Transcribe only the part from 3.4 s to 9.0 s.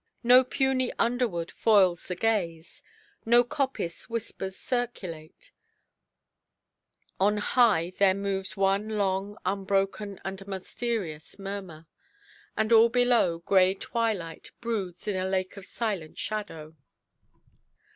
coppice–whispers circulate; on high there moves one